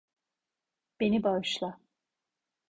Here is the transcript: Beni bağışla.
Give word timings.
Beni 0.99 1.23
bağışla. 1.23 1.79